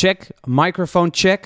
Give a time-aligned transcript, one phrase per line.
[0.00, 0.26] Check.
[0.44, 1.44] Microphone check.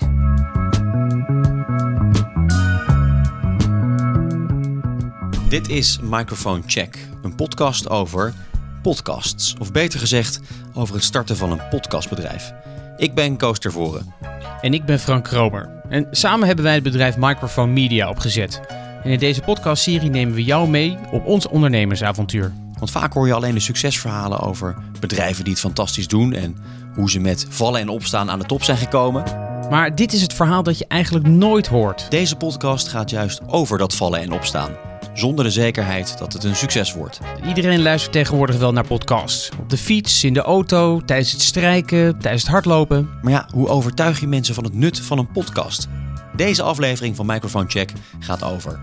[5.49, 8.35] Dit is Microphone Check, een podcast over
[8.83, 9.55] podcasts.
[9.59, 10.41] Of beter gezegd,
[10.75, 12.53] over het starten van een podcastbedrijf.
[12.97, 14.15] Ik ben Koos Tervoren.
[14.61, 15.83] En ik ben Frank Kromer.
[15.89, 18.61] En samen hebben wij het bedrijf Microphone Media opgezet.
[19.03, 22.53] En in deze podcastserie nemen we jou mee op ons ondernemersavontuur.
[22.79, 26.57] Want vaak hoor je alleen de succesverhalen over bedrijven die het fantastisch doen en
[26.95, 29.23] hoe ze met vallen en opstaan aan de top zijn gekomen.
[29.71, 32.07] Maar dit is het verhaal dat je eigenlijk nooit hoort.
[32.11, 34.71] Deze podcast gaat juist over dat vallen en opstaan.
[35.15, 37.21] Zonder de zekerheid dat het een succes wordt.
[37.47, 39.51] Iedereen luistert tegenwoordig wel naar podcasts.
[39.61, 43.09] Op de fiets, in de auto, tijdens het strijken, tijdens het hardlopen.
[43.23, 45.89] Maar ja, hoe overtuig je mensen van het nut van een podcast?
[46.37, 48.81] Deze aflevering van Microphone Check gaat over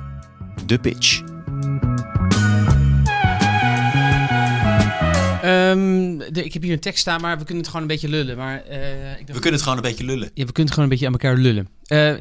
[0.65, 1.21] de pitch.
[5.71, 8.09] Ehm, de- ik heb hier een tekst staan, maar we kunnen het gewoon een beetje
[8.09, 8.37] lullen.
[8.37, 10.29] Maar, eh, ik dacht- We kunnen het gewoon een beetje lullen.
[10.33, 11.67] Ja, we kunnen het gewoon een beetje aan elkaar lullen.
[11.85, 12.13] Eh,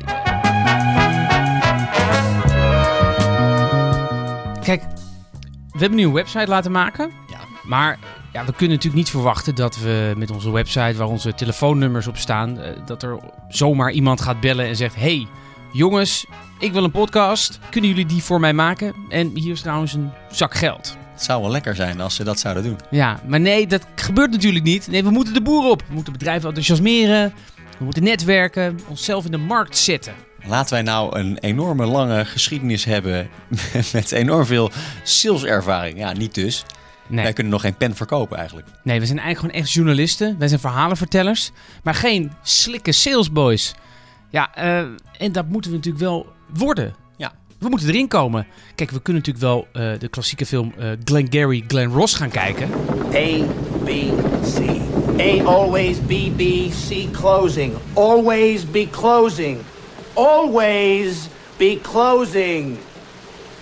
[4.62, 4.82] kijk,
[5.72, 7.10] we hebben nu een website laten maken.
[7.30, 7.38] Ja.
[7.64, 7.98] Maar
[8.32, 12.16] ja, we kunnen natuurlijk niet verwachten dat we met onze website, waar onze telefoonnummers op
[12.16, 15.26] staan, eh, dat er zomaar iemand gaat bellen en zegt: Hey,
[15.72, 16.26] jongens,
[16.58, 17.58] ik wil een podcast.
[17.70, 18.94] Kunnen jullie die voor mij maken?
[19.08, 20.96] En hier is trouwens een zak geld.
[21.20, 22.78] Het zou wel lekker zijn als ze dat zouden doen.
[22.90, 24.86] Ja, maar nee, dat gebeurt natuurlijk niet.
[24.86, 25.82] Nee, we moeten de boer op.
[25.88, 27.32] We moeten bedrijven enthousiasmeren.
[27.78, 30.14] We moeten netwerken, onszelf in de markt zetten.
[30.44, 33.28] Laten wij nou een enorme lange geschiedenis hebben
[33.92, 34.70] met enorm veel
[35.02, 35.98] saleservaring.
[35.98, 36.64] Ja, niet dus.
[37.06, 37.24] Nee.
[37.24, 38.68] Wij kunnen nog geen pen verkopen eigenlijk.
[38.82, 40.38] Nee, we zijn eigenlijk gewoon echt journalisten.
[40.38, 41.50] Wij zijn verhalenvertellers.
[41.82, 43.74] Maar geen slikke salesboys.
[44.30, 44.78] Ja, eh,
[45.18, 46.94] en dat moeten we natuurlijk wel worden.
[47.60, 48.46] We moeten erin komen.
[48.74, 52.70] Kijk, we kunnen natuurlijk wel eh, de klassieke film eh Glengarry Glen Ross gaan kijken.
[53.14, 53.44] A,
[53.84, 53.88] B,
[54.42, 54.58] C.
[55.20, 57.74] A always B, B, C closing.
[57.94, 59.58] Always be closing.
[60.14, 62.78] Always be closing.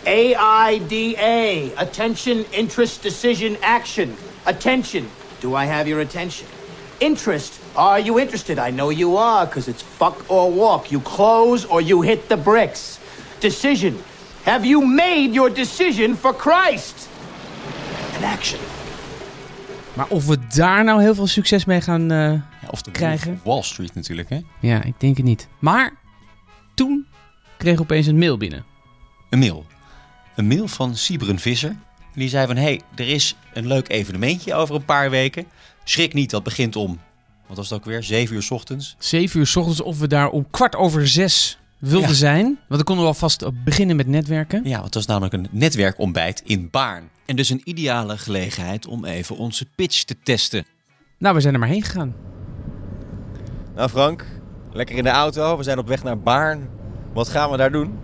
[0.06, 0.34] A,
[0.70, 1.70] I, D, A.
[1.74, 4.14] Attention, interest, decision, action.
[4.44, 5.08] Attention.
[5.40, 6.46] Do I have your attention?
[6.98, 7.52] Interest.
[7.74, 8.58] Are you interested?
[8.58, 10.90] I know you are, because it's fuck or walk.
[10.90, 12.97] You close or you hit the bricks.
[13.40, 13.96] Decision.
[14.42, 17.08] Have you made your decision for Christ?
[18.14, 18.60] And action.
[19.94, 22.10] Maar of we daar nou heel veel succes mee gaan...
[22.10, 23.40] eh, Ja, of de Krijgen.
[23.44, 24.40] Wall Street natuurlijk, hè?
[24.60, 25.48] ja, ik denk het niet.
[25.58, 25.92] Maar
[26.74, 27.06] toen
[27.56, 28.64] kreeg ik opeens een mail binnen.
[29.30, 29.66] Een mail.
[30.36, 31.76] Een mail van Sibren Visser.
[32.14, 35.44] Die zei van, hé, hey, er is een leuk evenementje over een paar weken.
[35.84, 37.00] Schrik niet, dat begint om,
[37.46, 38.96] wat was het ook weer, 7 uur 's ochtends.
[38.98, 42.14] Zeven uur 's ochtends of we daar om kwart over zes wilden Ja.
[42.14, 42.44] zijn.
[42.44, 44.60] Want dan konden we alvast beginnen met netwerken.
[44.64, 47.08] Ja, want het was namelijk een netwerkontbijt in Baarn.
[47.26, 50.64] En dus een ideale gelegenheid om even onze pitch te testen.
[51.18, 52.14] Nou, we zijn er maar heen gegaan.
[53.74, 54.24] Nou Frank,
[54.72, 55.56] lekker in de auto.
[55.56, 56.68] We zijn op weg naar Baarn.
[57.12, 57.98] Wat gaan we daar doen?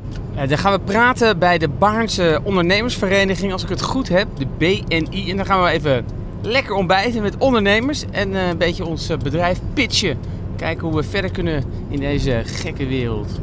[0.49, 5.31] Dan gaan we praten bij de Baarnse Ondernemersvereniging, als ik het goed heb, de BNI.
[5.31, 6.05] En dan gaan we even
[6.43, 10.19] lekker ontbijten met ondernemers en eh, een beetje ons eh, bedrijf pitchen.
[10.57, 13.41] Kijken hoe we verder kunnen in deze gekke wereld.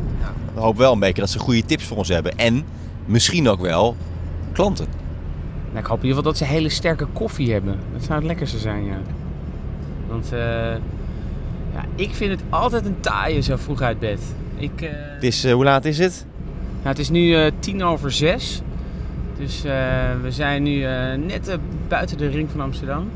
[0.54, 2.38] Ik hoop wel een beetje dat ze goede tips voor ons hebben.
[2.38, 2.66] En
[3.06, 3.96] misschien ook wel
[4.52, 4.86] klanten.
[5.68, 7.80] Nou, ik hoop in ieder geval dat ze hele sterke koffie hebben.
[7.94, 8.98] Dat zou het lekkerste zijn, ja.
[10.08, 10.40] Want eh,
[11.74, 14.22] ja, ik vind het altijd een taaie zo vroeg uit bed.
[14.56, 16.26] Ik, eh, Het is, eh, hoe laat is het?
[16.76, 18.62] Nou, het is nu tien over zes.
[19.38, 19.62] Dus
[20.22, 20.86] we zijn nu
[21.26, 21.58] net
[21.88, 23.10] buiten de ring van Amsterdam.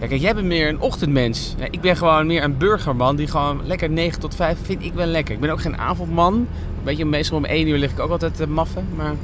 [0.00, 1.54] Ja, kijk, jij bent meer een ochtendmens.
[1.58, 4.92] Ja, ik ben gewoon meer een burgerman die gewoon lekker 9 tot 5 vind ik
[4.92, 5.34] wel lekker.
[5.34, 6.48] Ik ben ook geen avondman.
[6.82, 8.86] Weet je, meestal om 1 uur lig ik ook altijd te maffen.
[8.96, 9.14] Maar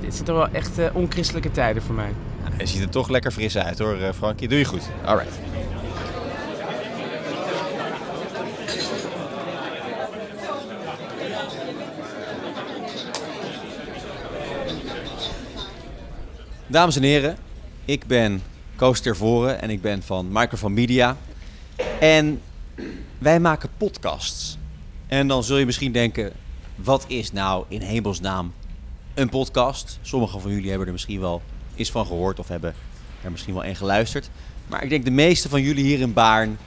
[0.00, 2.10] dit zijn toch wel echt eh, onchristelijke tijden voor mij.
[2.58, 4.48] Je ziet er toch lekker fris uit hoor, eh, Frankie.
[4.48, 4.90] Doe je goed.
[5.04, 5.38] Alright.
[16.66, 17.36] Dames en heren,
[17.84, 18.42] ik ben
[18.76, 21.16] Koos Tervoren en ik ben van Microphone Media.
[22.00, 22.40] En
[23.18, 24.58] wij maken podcasts.
[25.06, 26.32] En dan zul je misschien denken,
[26.74, 28.52] wat is nou in hemelsnaam
[29.14, 29.98] een podcast?
[30.02, 31.42] Sommigen van jullie hebben er misschien wel
[31.74, 32.74] eens van gehoord of hebben
[33.22, 34.30] er misschien wel een geluisterd.
[34.66, 36.58] Maar ik denk de meeste van jullie hier in Baarn,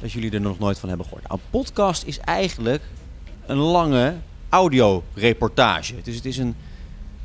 [0.00, 1.28] dat jullie er nog nooit van hebben gehoord.
[1.28, 2.82] Nou, een podcast is eigenlijk
[3.46, 4.14] een lange
[4.48, 5.94] audioreportage.
[6.02, 6.54] Dus het is een,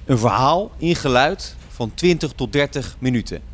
[0.06, 3.51] een verhaal in geluid van 20 tot 30 minuten.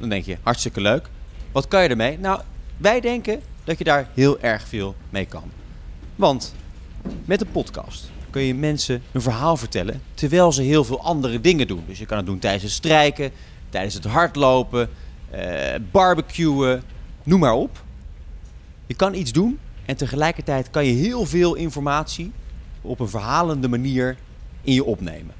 [0.00, 1.08] Dan denk je, hartstikke leuk.
[1.52, 2.18] Wat kan je ermee?
[2.18, 2.40] Nou,
[2.76, 5.50] wij denken dat je daar heel erg veel mee kan.
[6.16, 6.54] Want
[7.24, 11.66] met een podcast kun je mensen een verhaal vertellen terwijl ze heel veel andere dingen
[11.66, 11.84] doen.
[11.86, 13.30] Dus je kan het doen tijdens het strijken,
[13.68, 14.90] tijdens het hardlopen,
[15.30, 16.82] eh barbecuen,
[17.22, 17.82] noem maar op.
[18.86, 22.32] Je kan iets doen en tegelijkertijd kan je heel veel informatie
[22.80, 24.16] op een verhalende manier
[24.62, 25.34] in je opnemen.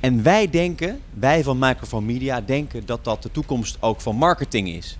[0.00, 4.68] En wij denken, wij van Microphone Media denken dat dat de toekomst ook van marketing
[4.68, 4.98] is.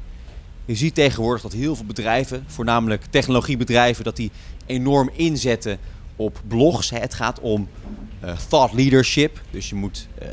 [0.64, 4.30] Je ziet tegenwoordig dat heel veel bedrijven, voornamelijk technologiebedrijven, dat die
[4.66, 5.78] enorm inzetten
[6.16, 6.90] op blogs.
[6.90, 7.68] Het gaat om
[8.20, 10.28] eh, thought leadership, dus je moet eh,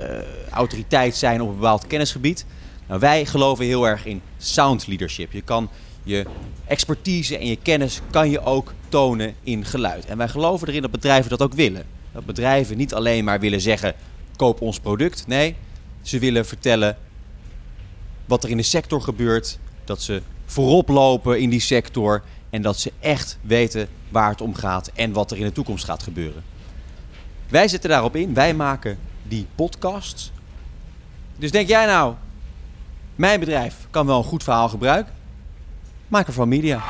[0.49, 2.45] autoriteit zijn op een bepaald kennisgebied.
[2.87, 5.31] Nou, wij geloven heel erg in sound leadership.
[5.31, 5.69] Je kan
[6.03, 6.25] je
[6.65, 10.05] expertise en je kennis kan je ook tonen in geluid.
[10.05, 11.85] En wij geloven erin dat bedrijven dat ook willen.
[12.11, 13.95] Dat bedrijven niet alleen maar willen zeggen:
[14.35, 15.27] koop ons product.
[15.27, 15.55] Nee,
[16.01, 16.97] ze willen vertellen
[18.25, 19.59] wat er in de sector gebeurt.
[19.83, 22.23] Dat ze voorop lopen in die sector.
[22.49, 25.85] En dat ze echt weten waar het om gaat en wat er in de toekomst
[25.85, 26.43] gaat gebeuren.
[27.49, 28.33] Wij zetten daarop in.
[28.33, 30.31] Wij maken die podcasts.
[31.35, 32.13] Dus denk jij nou,
[33.15, 35.13] mijn bedrijf kan wel een goed verhaal gebruiken?
[36.07, 36.83] Maak er van media.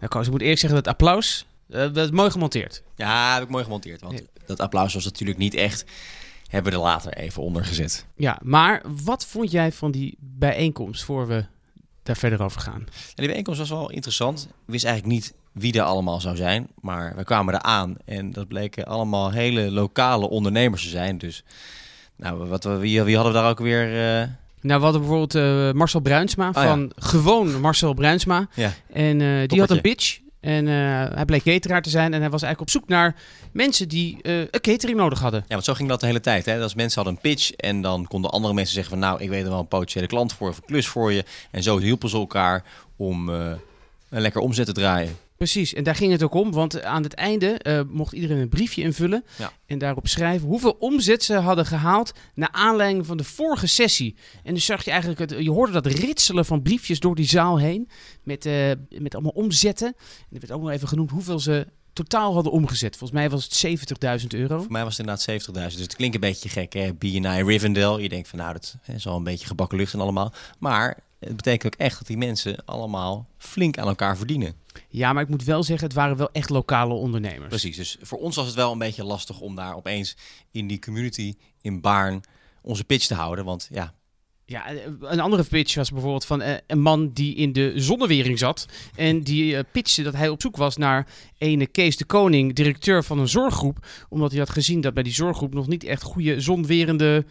[0.00, 2.82] Ik moet eerlijk zeggen, dat applaus, dat is mooi gemonteerd.
[2.96, 4.00] Ja, heb ik mooi gemonteerd.
[4.00, 5.84] Want dat applaus was natuurlijk niet echt.
[6.48, 8.06] Hebben we er later even onder gezet.
[8.16, 11.44] Ja, maar wat vond jij van die bijeenkomst voor we
[12.02, 12.80] daar verder over gaan?
[12.84, 14.42] En die bijeenkomst was wel interessant.
[14.50, 16.68] Ik wist eigenlijk niet wie er allemaal zou zijn.
[16.80, 21.18] Maar we kwamen eraan en dat bleken allemaal hele lokale ondernemers te zijn.
[21.18, 21.44] Dus
[22.16, 23.82] nou, wat, we- wie, wie hadden we daar ook weer?
[24.20, 24.28] eh,
[24.60, 26.62] Nou, we hadden bijvoorbeeld eh, Marcel Bruinsma Oh, ja.
[26.68, 28.48] van gewoon Marcel Bruinsma.
[28.54, 28.72] ja.
[28.92, 30.18] En eh, die had een pitch.
[30.44, 32.14] En eh, hij bleek cateraar te zijn.
[32.14, 33.14] En hij was eigenlijk op zoek naar
[33.52, 35.40] mensen die eh, een catering nodig hadden.
[35.40, 36.44] Ja, want zo ging dat de hele tijd.
[36.44, 36.62] Hè?
[36.62, 39.08] Als mensen hadden een pitch en dan konden andere mensen zeggen van...
[39.08, 41.24] nou, ik weet er wel een potentiële klant voor of een klus voor je.
[41.50, 42.64] En zo hielpen ze elkaar
[42.96, 43.50] om eh,
[44.08, 45.16] een lekker omzet te draaien.
[45.44, 46.52] Precies, en daar ging het ook om.
[46.52, 49.24] Want aan het einde eh, mocht iedereen een briefje invullen.
[49.38, 49.52] Ja.
[49.66, 52.12] En daarop schrijven hoeveel omzet ze hadden gehaald.
[52.34, 54.16] naar aanleiding van de vorige sessie.
[54.42, 57.58] En dus zag je eigenlijk, het, je hoorde dat ritselen van briefjes door die zaal
[57.58, 57.88] heen.
[58.22, 59.86] Met, eh, met allemaal omzetten.
[59.96, 62.96] En er werd ook nog even genoemd hoeveel ze totaal hadden omgezet.
[62.96, 64.60] Volgens mij was het 70.000 euro.
[64.60, 65.74] Voor mij was het inderdaad 70.000.
[65.74, 66.94] Dus het klinkt een beetje gek, hè?
[66.94, 67.98] BNI Rivendell.
[67.98, 70.32] Je denkt van, nou, dat is al een beetje gebakken lucht en allemaal.
[70.58, 74.54] Maar het betekent ook echt dat die mensen allemaal flink aan elkaar verdienen.
[74.88, 77.48] Ja, maar ik moet wel zeggen, het waren wel echt lokale ondernemers.
[77.48, 80.16] Precies, dus voor ons was het wel een beetje lastig om daar opeens
[80.50, 82.20] in die community in Baarn
[82.62, 83.44] onze pitch te houden.
[83.44, 83.94] Want ja,
[84.46, 88.38] Ja, eh, een andere pitch was bijvoorbeeld van eh, een man die in de zonnewering
[88.38, 88.66] zat.
[88.96, 91.06] En die eh, pitchte dat hij op zoek was naar
[91.38, 93.86] ene Kees de Koning, directeur van een zorggroep.
[94.08, 97.24] Omdat hij had gezien dat bij die zorggroep nog niet echt goede zonwerende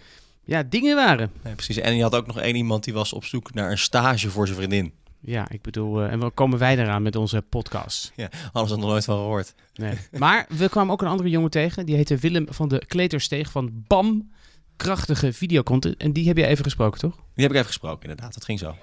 [0.43, 1.31] ja, dingen waren.
[1.43, 1.77] nee, precies.
[1.77, 4.45] En je had ook nog één iemand die was op zoek naar een stage voor
[4.45, 4.93] zijn vriendin.
[5.19, 8.11] Ja, ik bedoel, en waar komen wij eraan met onze podcast?
[8.15, 9.53] Ja, hadden ze er nog nooit van gehoord.
[9.73, 9.93] Nee.
[10.11, 11.85] Maar we kwamen ook een andere jongen tegen.
[11.85, 14.31] Die heette Willem van de Kletersteeg van BAM.
[14.77, 15.97] Krachtige videocontent.
[15.97, 17.15] En die heb je even gesproken, toch?
[17.15, 18.33] Die heb ik even gesproken, inderdaad.
[18.33, 18.75] Dat ging zo.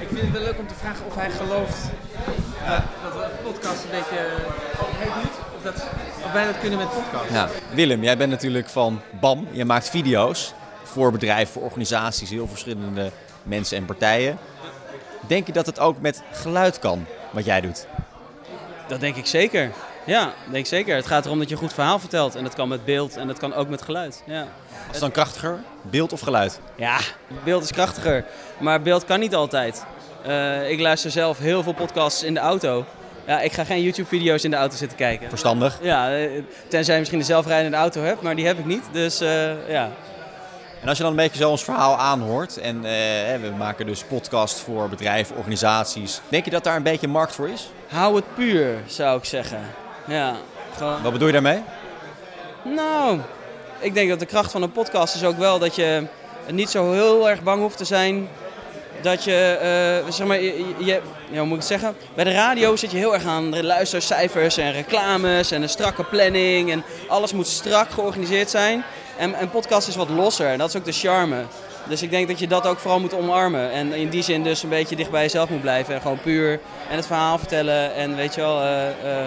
[0.00, 1.78] Ik vind het wel leuk om te vragen of hij gelooft
[3.02, 4.36] dat de podcast een beetje
[4.96, 5.38] heet doet.
[5.56, 5.74] Of, dat,
[6.24, 7.30] of wij dat kunnen met podcast.
[7.30, 7.48] Ja.
[7.74, 9.46] Willem, jij bent natuurlijk van BAM.
[9.52, 13.10] Je maakt video's voor bedrijven, voor organisaties, heel verschillende
[13.42, 14.38] mensen en partijen.
[15.26, 17.86] Denk je dat het ook met geluid kan, wat jij doet?
[18.88, 19.70] Dat denk ik zeker.
[20.04, 20.96] Ja, denk ik zeker.
[20.96, 22.34] Het gaat erom dat je een goed verhaal vertelt.
[22.34, 24.22] En dat kan met beeld en dat kan ook met geluid.
[24.26, 26.60] Ja, Is het dan krachtiger, beeld of geluid?
[26.76, 26.98] ja
[27.44, 28.24] beeld is krachtiger.
[28.58, 29.84] Maar beeld kan niet altijd.
[30.24, 32.84] Eh, ik luister zelf heel veel podcasts in de auto.
[33.26, 35.28] Ja, ik ga geen YouTube-video's in de auto zitten kijken.
[35.28, 35.78] Verstandig.
[35.82, 38.82] Ja, eh, tenzij je misschien een zelfrijdende auto hebt, maar die heb ik niet.
[38.92, 39.90] Dus eh, ja.
[40.80, 42.82] En als je dan een beetje zo ons verhaal aanhoort, en
[43.40, 46.20] we maken dus podcast voor bedrijven, organisaties.
[46.28, 47.70] Denk je dat daar een beetje markt voor is?
[47.88, 49.60] Hou het puur, zou ik zeggen.
[50.04, 50.36] Ja,
[50.76, 51.02] gewoon...
[51.02, 51.62] Wat bedoel je daarmee?
[52.62, 53.18] Nou,
[53.78, 56.06] ik denk dat de kracht van een podcast is ook wel dat je
[56.50, 58.28] niet zo heel erg bang hoeft te zijn.
[59.00, 59.58] Dat je,
[60.04, 60.98] eh, zeg maar, je, ja,
[61.30, 61.96] hoe moet ik het zeggen?
[62.14, 66.04] Bij de radio zit je heel erg aan de luistercijfers en reclames en een strakke
[66.04, 66.70] planning.
[66.70, 68.84] En alles moet strak georganiseerd zijn.
[69.16, 71.44] En een podcast is wat losser en dat is ook de charme.
[71.88, 73.70] Dus ik denk dat je dat ook vooral moet omarmen.
[73.70, 75.94] En in die zin dus een beetje dicht bij jezelf moet blijven.
[75.94, 77.94] En gewoon puur en het verhaal vertellen.
[77.94, 79.24] En weet je wel, eh,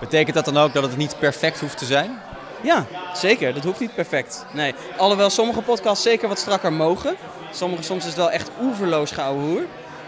[0.00, 2.18] Betekent dat dan ook dat het niet perfect hoeft te zijn?
[2.62, 3.54] ja, zeker.
[3.54, 4.46] Dat hoeft niet perfect.
[4.52, 4.74] Nee.
[4.96, 7.16] Alhoewel sommige podcasts zeker wat strakker mogen.
[7.52, 9.62] Sommige soms is het wel echt oeverloos gouden hoer.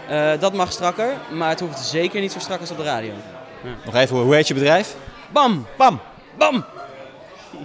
[0.07, 3.13] Eh, dat mag strakker, maar het hoeft zeker niet zo strak als op de radio.
[3.85, 4.95] Nog even, hoe heet je bedrijf?
[5.29, 5.67] Bam!
[5.77, 5.99] BAM!
[6.37, 6.65] Bam!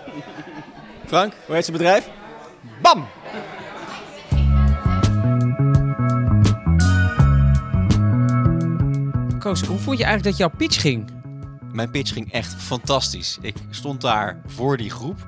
[1.07, 2.09] Frank, hoe heet je bedrijf?
[2.83, 3.07] Bam!
[9.39, 11.16] Koos, hoe vond je eigenlijk dat jouw pitch ging?
[11.77, 13.39] Mijn pitch ging echt fantastisch.
[13.41, 15.25] Ik stond daar voor die groep.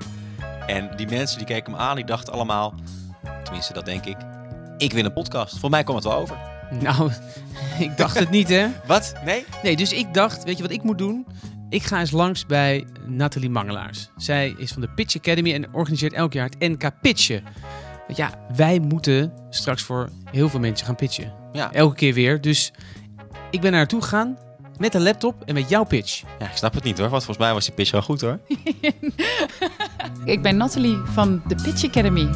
[0.67, 2.75] En die mensen die keken me aan, die dachten allemaal...
[3.43, 4.17] Tenminste, dat denk ik.
[4.79, 5.59] ik wil een podcast.
[5.59, 6.37] Voor mij kwam het wel over.
[6.81, 7.11] Nou,
[7.89, 8.69] ik dacht het niet, hè?
[8.87, 9.15] Wat?
[9.25, 9.45] Nee?
[9.63, 11.27] Nee, dus ik dacht, weet je wat ik moet doen?
[11.69, 14.11] Ik ga eens langs bij Nathalie Mangelaars.
[14.17, 17.43] Zij is van de Pitch Academy en organiseert elk jaar het NK Pitchen.
[18.07, 21.33] Want ja, wij moeten straks voor heel veel mensen gaan pitchen.
[21.53, 21.73] Ja.
[21.73, 22.41] Elke keer weer.
[22.41, 22.73] Dus
[23.51, 24.39] ik ben naar naartoe gegaan
[24.79, 26.23] met een laptop en met jouw pitch.
[26.39, 28.39] Ja, ik snap het niet hoor, want volgens mij was die pitch wel goed hoor.
[30.25, 32.29] Ik ben Nathalie van de Pitch Academy.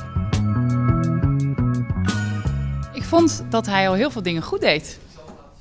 [2.93, 4.99] Ik vond dat hij al heel veel dingen goed deed.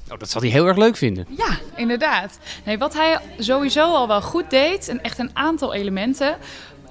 [0.08, 1.28] Nou, dat zal hij heel erg leuk vinden.
[1.38, 2.40] Ja, inderdaad.
[2.66, 6.38] Nee, wat hij sowieso al wel goed deed, en echt een aantal elementen.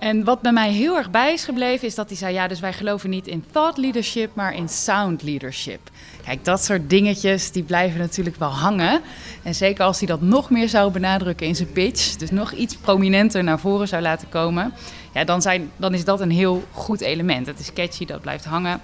[0.01, 2.61] En wat bij mij heel erg bij is gebleven, is dat hij zei: Ja, dus
[2.61, 5.81] wij geloven niet in thought leadership, maar in sound leadership.
[6.25, 9.01] Kijk, dat soort dingetjes die blijven natuurlijk wel hangen.
[9.43, 12.77] En zeker als hij dat nog meer zou benadrukken in zijn pitch, dus nog iets
[12.77, 14.73] prominenter naar voren zou laten komen,
[15.15, 17.47] ja, dan, zijn, dan is dat een heel goed element.
[17.47, 18.81] Het is catchy, dat blijft hangen.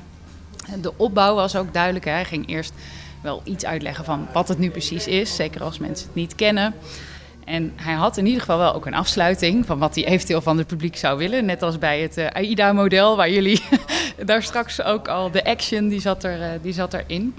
[0.80, 2.04] De opbouw was ook duidelijk.
[2.04, 2.10] Hè.
[2.10, 2.72] Hij ging eerst
[3.22, 6.74] wel iets uitleggen van wat het nu precies is, zeker als mensen het niet kennen.
[7.46, 10.58] En hij had in ieder geval wel ook een afsluiting van wat hij eventueel van
[10.58, 11.44] het publiek zou willen.
[11.44, 13.62] Net als bij het eh, AIDA-model, waar jullie
[14.26, 17.34] daar straks ook al de action, die zat, er, eh, die zat erin.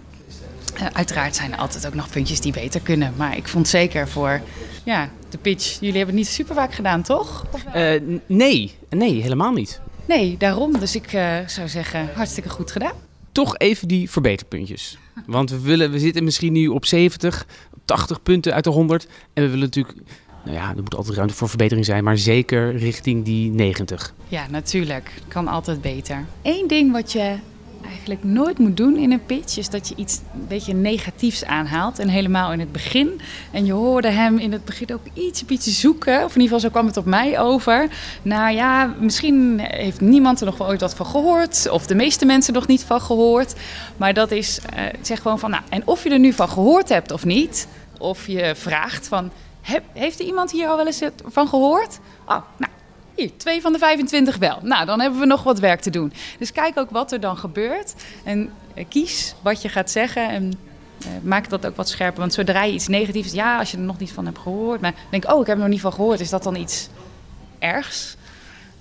[0.75, 3.13] Eh, uiteraard zijn er altijd ook nog puntjes die beter kunnen.
[3.17, 4.41] Maar ik vond zeker voor
[4.83, 7.45] ja, de pitch, jullie hebben het niet super vaak gedaan, toch?
[8.25, 9.79] Nee, nee, helemaal niet.
[10.05, 10.79] Nee, daarom.
[10.79, 11.09] Dus ik
[11.45, 13.06] zou zeggen, hartstikke goed gedaan.
[13.37, 14.97] Toch even die verbeterpuntjes.
[15.25, 17.47] Want we, willen, we zitten misschien nu op 70,
[17.85, 19.07] 80 punten uit de 100.
[19.33, 19.97] En we willen natuurlijk,
[20.43, 24.13] nou ja, er moet altijd ruimte voor verbetering zijn, maar zeker richting die 90.
[24.27, 25.11] Ja, natuurlijk.
[25.27, 26.25] Kan altijd beter.
[26.41, 27.35] Eén ding wat je
[27.85, 29.57] eigenlijk nooit moet doen in een pitch...
[29.57, 31.99] is dat je iets een beetje negatiefs aanhaalt.
[31.99, 33.21] En helemaal in het begin.
[33.51, 36.23] En je hoorde hem in het begin ook iets een beetje zoeken.
[36.23, 37.87] Of in ieder geval zo kwam het op mij over.
[38.21, 41.69] Nou ja, misschien heeft niemand er nog wel ooit wat van gehoord.
[41.69, 43.55] Of de meeste mensen nog niet van gehoord.
[43.97, 45.49] Maar dat is, eh, zeg gewoon van...
[45.49, 47.67] Nou, en of je er nu van gehoord hebt of niet...
[47.97, 49.31] of je vraagt van...
[49.93, 51.99] Heeft er iemand hier al wel eens van gehoord?
[52.25, 52.71] Oh, nou,
[53.17, 54.59] hier, twee van de 25 wel.
[54.61, 56.13] Nou, dan hebben we nog wat werk te doen.
[56.39, 57.93] Dus kijk ook wat er dan gebeurt.
[58.23, 60.29] En eh, kies wat je gaat zeggen.
[60.29, 60.53] En
[60.99, 62.19] eh, maak dat ook wat scherper.
[62.19, 63.31] Want zodra je iets negatiefs...
[63.31, 64.81] Ja, als je er nog niet van hebt gehoord.
[64.81, 66.19] Maar denk, oh, ik heb er nog niet van gehoord.
[66.19, 66.89] Is dat dan iets
[67.59, 68.17] ergs?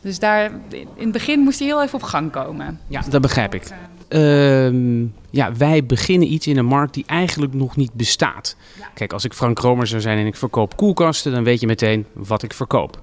[0.01, 2.81] Dus daar, in het begin moest hij heel even op gang komen.
[2.89, 3.63] Ja, dat begrijp ik.
[4.09, 8.57] Ehm, ja, wij beginnen iets in een markt die eigenlijk nog niet bestaat.
[8.95, 12.07] Kijk, als ik Frank Romer zou zijn en ik verkoop koelkasten, dan weet je meteen
[12.13, 13.03] wat ik verkoop.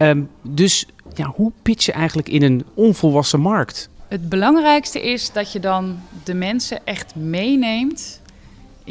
[0.00, 3.88] Ehm, dus ja, hoe pitch je eigenlijk in een onvolwassen markt?
[4.08, 8.20] Het belangrijkste is dat je dan de mensen echt meeneemt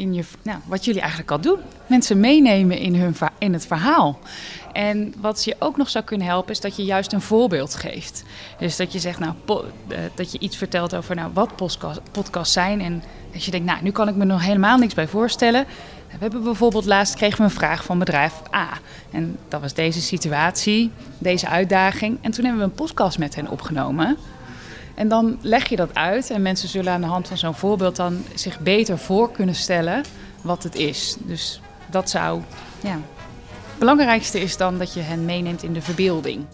[0.00, 1.58] in je, nou, wat jullie eigenlijk al doen.
[1.86, 4.18] Mensen meenemen in, hun, in het verhaal.
[4.72, 8.24] En wat je ook nog zou kunnen helpen, is dat je juist een voorbeeld geeft.
[8.58, 12.52] Dus dat je zegt, nou, eh, dat je iets vertelt over nou, wat podcast, podcasts
[12.52, 12.80] zijn.
[12.80, 13.02] En
[13.34, 15.66] als je denkt, nou, nu kan ik me nog helemaal niks bij voorstellen.
[16.10, 18.68] We hebben bijvoorbeeld laatst kregen we een vraag van bedrijf A.
[19.10, 22.18] En dat was deze situatie, deze uitdaging.
[22.20, 24.16] En toen hebben we een podcast met hen opgenomen.
[25.00, 27.96] En dan leg je dat uit en mensen zullen aan de hand van zo'n voorbeeld
[27.96, 30.04] dan zich beter voor kunnen stellen
[30.42, 31.16] wat het is.
[31.20, 32.42] Dus dat zou,
[32.82, 32.98] ja.
[33.70, 36.44] Het belangrijkste is dan dat je hen meeneemt in de verbeelding.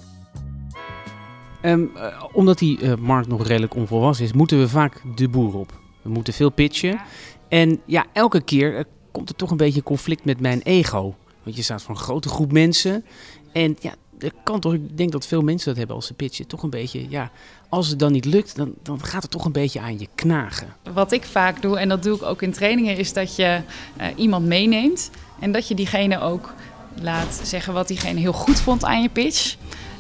[1.63, 5.55] Ehm, eh, omdat die eh, markt nog redelijk onvolwassen is, moeten we vaak de boer
[5.55, 5.81] op.
[6.03, 7.01] We moeten veel pitchen.
[7.49, 11.15] En ja, elke keer eh, komt er toch een beetje conflict met mijn ego.
[11.43, 13.05] Want je staat voor een grote groep mensen.
[13.53, 16.47] En ja, er kan toch, ik denk dat veel mensen dat hebben als ze pitchen.
[16.47, 17.31] Toch een beetje, ja,
[17.69, 20.67] als het dan niet lukt, dan, dan gaat het toch een beetje aan je knagen.
[20.93, 23.61] Wat ik vaak doe, en dat doe ik ook in trainingen, is dat je
[23.97, 25.11] eh, iemand meeneemt.
[25.41, 26.55] En dat je diegene ook
[27.01, 29.57] laat zeggen wat diegene heel goed vond aan je pitch.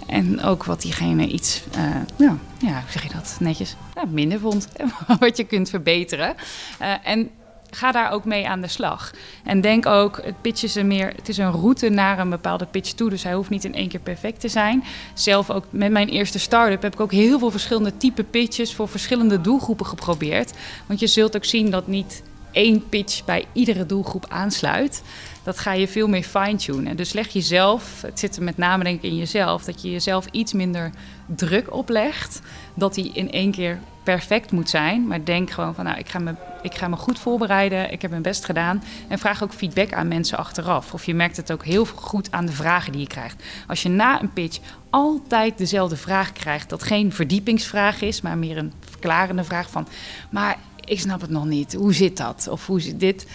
[0.06, 1.80] En ook wat diegene iets, eh,
[2.16, 3.76] nou, ja, hoe zeg je dat netjes,
[4.08, 4.68] minder vond.
[5.20, 6.34] wat je kunt verbeteren.
[6.78, 7.30] Eh, en
[7.76, 9.10] ga daar ook mee aan de slag.
[9.44, 12.66] En denk ook, het pitch is een meer, het is een route naar een bepaalde
[12.66, 13.10] pitch toe.
[13.10, 14.84] Dus hij hoeft niet in één keer perfect te zijn.
[15.14, 18.88] Zelf ook met mijn eerste start-up heb ik ook heel veel verschillende type pitches voor
[18.88, 20.52] verschillende doelgroepen geprobeerd.
[20.86, 22.22] Want je zult ook zien dat niet
[22.56, 25.02] één pitch bij iedere doelgroep aansluit.
[25.42, 26.96] Dat ga je veel meer fine-tunen.
[26.96, 30.26] Dus leg jezelf, het zit er met name denk ik in jezelf, dat je jezelf
[30.30, 30.90] iets minder
[31.26, 32.40] druk oplegt.
[32.74, 35.06] Dat die in één keer perfect moet zijn.
[35.06, 37.92] Maar denk gewoon van, nou, ik ga, me, ik ga me goed voorbereiden.
[37.92, 38.82] Ik heb mijn best gedaan.
[39.08, 40.92] En vraag ook feedback aan mensen achteraf.
[40.92, 43.42] Of je merkt het ook heel goed aan de vragen die je krijgt.
[43.66, 44.58] Als je na een pitch
[44.90, 49.88] altijd dezelfde vraag krijgt, dat geen verdiepingsvraag is, maar meer een verklarende vraag van,
[50.30, 51.74] maar ik snap het nog niet.
[51.74, 52.48] Hoe zit dat?
[52.50, 53.26] Of hoe zit dit?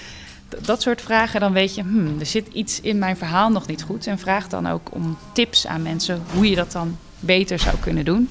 [0.61, 3.83] Dat soort vragen, dan weet je, hmm, er zit iets in mijn verhaal nog niet
[3.83, 4.07] goed.
[4.07, 8.05] En vraag dan ook om tips aan mensen hoe je dat dan beter zou kunnen
[8.05, 8.29] doen.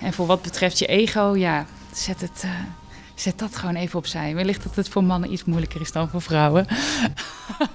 [0.00, 2.50] En voor wat betreft je ego, ja, zet het, eh,
[3.14, 4.34] zet dat gewoon even opzij.
[4.34, 6.66] Wellicht dat het voor mannen iets moeilijker is dan voor vrouwen.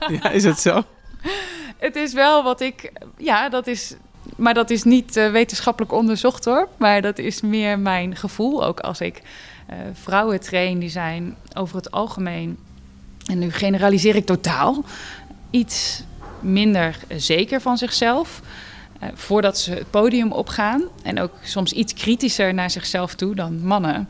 [0.08, 0.84] Ja, is dat zo?
[1.78, 2.92] Het is wel wat ik.
[3.18, 3.96] Ja, dat is.
[4.36, 6.68] Maar dat is niet eh, wetenschappelijk onderzocht hoor.
[6.78, 8.66] Maar dat is meer mijn gevoel.
[8.66, 9.22] Ook als ik
[9.94, 12.58] vrouwen train, die zijn over het algemeen.
[13.26, 14.84] En nu generaliseer ik totaal.
[15.50, 16.04] Iets
[16.40, 18.42] minder zeker van zichzelf.
[19.00, 20.84] eh, voordat ze het podium opgaan.
[21.04, 24.08] En ook soms iets kritischer naar zichzelf toe dan mannen.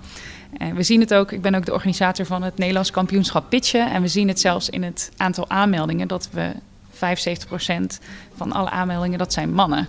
[0.57, 3.91] En we zien het ook, ik ben ook de organisator van het Nederlands kampioenschap pitchen.
[3.91, 6.51] En we zien het zelfs in het aantal aanmeldingen dat we
[6.91, 7.99] 75%
[8.35, 9.87] van alle aanmeldingen, dat zijn mannen.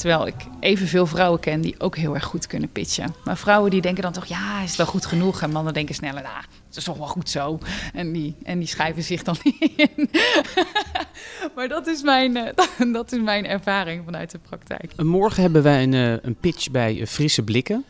[0.00, 3.14] Terwijl ik evenveel vrouwen ken die ook heel erg goed kunnen pitchen.
[3.24, 5.42] Maar vrouwen die denken dan toch, ja, is het wel goed genoeg?
[5.42, 7.58] En mannen denken sneller, nou, het is toch wel goed zo.
[7.92, 10.10] En die, en die schrijven zich dan niet in.
[11.54, 15.02] maar dat is, mijn, eh, dat is mijn ervaring vanuit de praktijk.
[15.02, 17.84] Morgen hebben wij een, eh, een pitch bij eh, Frisse Blikken.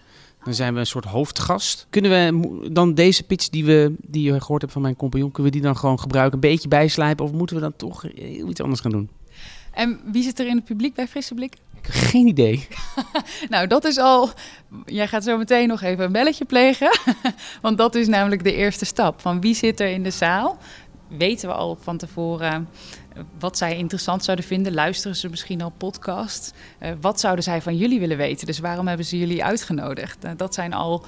[0.45, 1.87] Dan zijn we een soort hoofdgast.
[1.91, 5.53] Kunnen we dan deze pitch die, we, die je gehoord hebt van mijn compagnon, kunnen
[5.53, 7.25] we die dan gewoon gebruiken, een beetje bijslijpen?
[7.25, 8.05] Of moeten we dan toch
[8.49, 9.09] iets anders gaan doen?
[9.71, 11.57] En wie zit er in het publiek bij Frisse Blik?
[11.83, 12.69] Ik heb geen idee.
[13.49, 14.31] Nou, dat is al.
[14.85, 16.91] Jij gaat zo meteen nog even een belletje plegen.
[17.63, 19.21] Want dat is namelijk de eerste stap.
[19.21, 20.59] Van wie zit er in de zaal?
[21.09, 22.69] Weten we al van tevoren
[23.15, 24.75] eh, wat zij interessant zouden vinden?
[24.75, 26.55] Luisteren ze misschien al podcast?
[26.79, 28.47] Eh, wat zouden zij van jullie willen weten?
[28.47, 30.23] Dus waarom hebben ze jullie uitgenodigd?
[30.23, 31.05] Nou, dat zijn al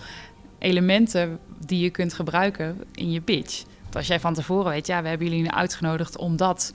[0.58, 3.62] elementen die je kunt gebruiken in je pitch.
[3.82, 6.72] Want als jij van tevoren weet, ja, we hebben jullie uitgenodigd omdat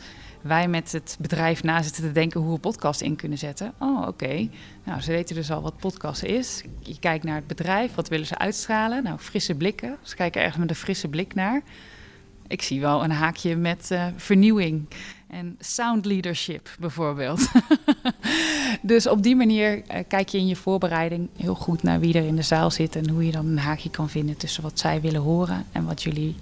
[0.47, 3.73] wij met het bedrijf na zitten te denken hoe we podcast in kunnen zetten.
[3.79, 4.49] Oh, oké.
[4.83, 6.63] Nou, ze weten dus al wat podcast is.
[6.79, 9.03] Je kijkt naar het bedrijf, wat willen ze uitstralen?
[9.03, 9.97] Nou, frisse blikken.
[10.01, 11.61] Ze kijken ergens met een frisse blik naar.
[12.47, 14.87] Ik zie wel een haakje met eh, vernieuwing
[15.27, 17.51] en sound leadership bijvoorbeeld.
[18.81, 22.25] dus op die manier eh, kijk je in je voorbereiding heel goed naar wie er
[22.25, 25.01] in de zaal zit en hoe je dan een haakje kan vinden tussen wat zij
[25.01, 26.35] willen horen en wat jullie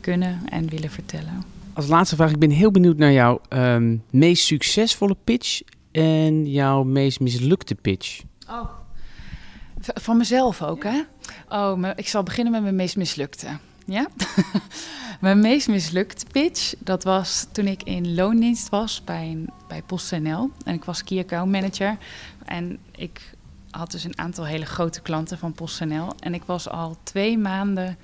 [0.00, 1.59] kunnen en willen vertellen.
[1.80, 5.60] Als laatste vraag, ik ben heel benieuwd naar jouw ehm, meest succesvolle pitch
[5.92, 8.22] en jouw meest mislukte pitch.
[8.48, 8.70] Oh.
[9.80, 11.00] Van mezelf ook, hè?
[11.48, 13.46] Oh, ik zal beginnen met mijn meest mislukte.
[13.84, 14.08] Ja?
[15.20, 20.50] mijn meest mislukte pitch, dat was toen ik in loondienst was bij, bij PostNL.
[20.64, 21.96] En ik was key account manager.
[22.44, 23.34] En ik
[23.70, 26.12] had dus een aantal hele grote klanten van PostNL.
[26.18, 27.98] En ik was al twee maanden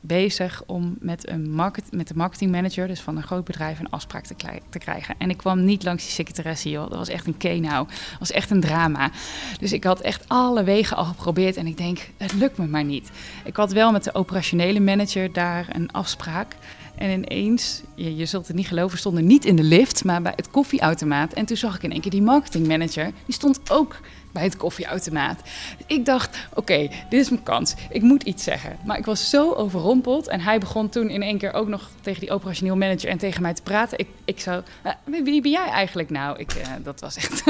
[0.00, 4.24] bezig om met, een market, met de marketingmanager, dus van een groot bedrijf, een afspraak
[4.70, 5.14] te, krijgen.
[5.18, 6.88] En ik kwam niet langs die secretaresse, joh.
[6.88, 7.86] Dat was echt een kenau.
[7.86, 9.10] Dat was echt een drama.
[9.58, 12.84] Dus ik had echt alle wegen al geprobeerd en ik denk, het lukt me maar
[12.84, 13.10] niet.
[13.44, 16.56] Ik had wel met de operationele manager daar een afspraak.
[17.00, 20.50] En ineens, je, zult het niet geloven, stonden niet in de lift, maar bij het
[20.50, 21.32] koffieautomaat.
[21.32, 24.00] En toen zag ik in één keer die marketingmanager, die stond ook
[24.32, 25.40] bij het koffieautomaat.
[25.86, 27.74] Ik dacht, oké, dit is mijn kans.
[27.90, 28.78] Ik moet iets zeggen.
[28.84, 30.28] Maar ik was zo overrompeld.
[30.28, 33.42] En hij begon toen in één keer ook nog tegen die operationeel manager en tegen
[33.42, 33.98] mij te praten.
[33.98, 36.38] Ik, ik zou, "Eh, wie ben jij eigenlijk nou?
[36.38, 37.42] Ik, eh, dat was echt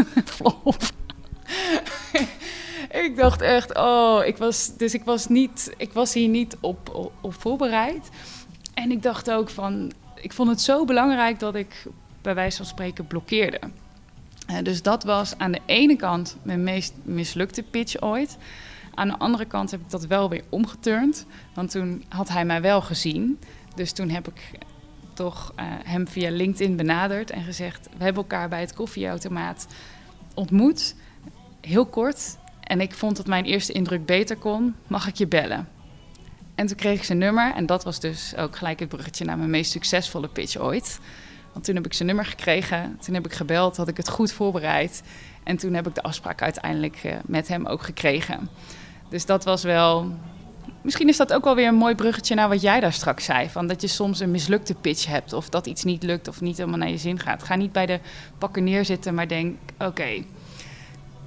[3.06, 7.10] ik dacht echt, oh, ik was, dus ik was, niet, ik was hier niet op,
[7.20, 8.08] op voorbereid.
[8.80, 11.86] En ik dacht ook van, ik vond het zo belangrijk dat ik
[12.22, 13.60] bij wijze van spreken blokkeerde.
[14.62, 18.36] Dus dat was aan de ene kant mijn meest mislukte pitch ooit.
[18.94, 21.26] Aan de andere kant heb ik dat wel weer omgeturnd.
[21.54, 23.38] Want toen had hij mij wel gezien.
[23.74, 24.50] Dus toen heb ik
[25.14, 29.66] toch eh, hem via LinkedIn benaderd en gezegd: We hebben elkaar bij het koffieautomaat
[30.34, 30.94] ontmoet.
[31.60, 32.38] Heel kort.
[32.60, 34.74] En ik vond dat mijn eerste indruk beter kon.
[34.86, 35.68] Mag ik je bellen?
[36.60, 37.54] En toen kreeg ik zijn nummer.
[37.54, 41.00] En dat was dus ook gelijk het bruggetje naar mijn meest succesvolle pitch ooit.
[41.52, 42.98] Want toen heb ik zijn nummer gekregen.
[43.04, 45.02] Toen heb ik gebeld, had ik het goed voorbereid.
[45.42, 48.48] En toen heb ik de afspraak uiteindelijk eh, met hem ook gekregen.
[49.08, 50.12] Dus dat was wel.
[50.82, 53.48] Misschien is dat ook wel weer een mooi bruggetje naar wat jij daar straks zei.
[53.48, 55.32] Van dat je soms een mislukte pitch hebt.
[55.32, 57.42] Of dat iets niet lukt of niet helemaal naar je zin gaat.
[57.42, 58.00] Ga niet bij de
[58.38, 60.24] pakken neerzitten, maar denk: oké,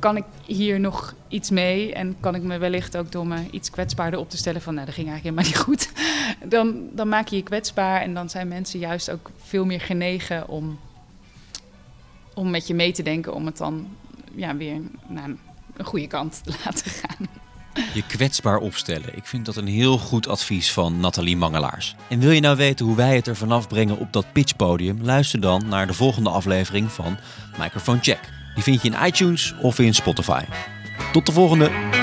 [0.03, 1.93] kan ik hier nog iets mee?
[1.93, 4.85] En kan ik me wellicht ook door me iets kwetsbaarder op te stellen van, nou,
[4.85, 5.91] dat ging eigenlijk helemaal niet goed.
[6.53, 10.47] Dan, dan maak je je kwetsbaar en dan zijn mensen juist ook veel meer genegen
[10.47, 10.79] om,
[12.33, 13.87] om met je mee te denken, om het dan
[14.35, 15.29] ja, weer naar
[15.77, 17.27] een goede kant te laten gaan.
[17.93, 19.17] Je kwetsbaar opstellen.
[19.17, 21.95] Ik vind dat een heel goed advies van Nathalie Mangelaars.
[22.09, 25.01] En wil je nou weten hoe wij het er vanaf brengen op dat pitchpodium?
[25.01, 27.17] Luister dan naar de volgende aflevering van
[27.57, 28.42] Microphone Check.
[28.53, 30.43] Die vind je in iTunes of in Spotify.
[31.11, 32.02] Tot de volgende!